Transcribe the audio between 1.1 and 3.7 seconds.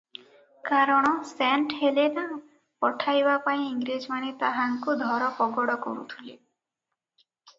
scent Helena ପଠାଇବା ପାଇଁ